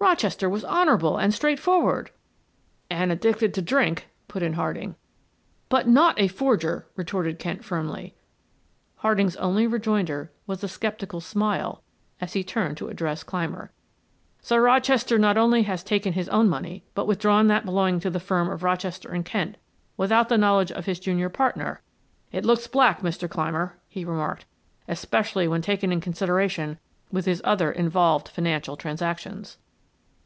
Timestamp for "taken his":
15.82-16.28